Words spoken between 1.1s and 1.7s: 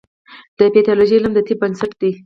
علم د طب